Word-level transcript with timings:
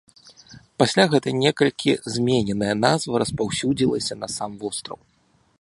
Пасля 0.83 1.05
гэта 1.11 1.33
некалькі 1.43 1.91
змененая 2.15 2.73
назва 2.87 3.23
распаўсюдзілася 3.25 4.11
і 4.17 4.21
на 4.27 4.35
сам 4.41 4.51
востраў. 4.65 4.99